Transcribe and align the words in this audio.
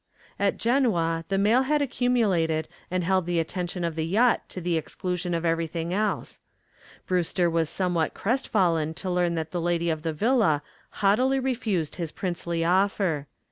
At 0.39 0.57
Genoa 0.57 1.25
the 1.27 1.37
mail 1.37 1.61
had 1.61 1.79
accumulated 1.79 2.67
and 2.89 3.03
held 3.03 3.27
the 3.27 3.37
attention 3.39 3.83
of 3.83 3.93
the 3.95 4.03
yacht 4.07 4.41
to 4.49 4.59
the 4.59 4.75
exclusion 4.75 5.35
of 5.35 5.45
everything 5.45 5.93
else. 5.93 6.39
Brewster 7.05 7.51
was 7.51 7.69
somewhat 7.69 8.15
crestfallen 8.15 8.95
to 8.95 9.11
learn 9.11 9.35
that 9.35 9.51
the 9.51 9.61
lady 9.61 9.91
of 9.91 10.01
the 10.01 10.11
villa 10.11 10.63
haughtily 11.05 11.39
refused 11.39 11.97
his 11.97 12.11
princely 12.11 12.65
offer. 12.65 13.27